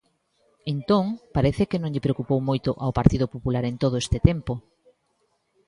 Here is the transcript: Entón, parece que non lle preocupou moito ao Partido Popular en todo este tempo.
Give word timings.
Entón, 0.73 1.05
parece 1.35 1.63
que 1.69 1.81
non 1.81 1.91
lle 1.93 2.05
preocupou 2.05 2.39
moito 2.49 2.69
ao 2.83 2.95
Partido 2.99 3.25
Popular 3.33 3.63
en 3.67 3.75
todo 3.83 3.95
este 4.03 4.17
tempo. 4.29 4.53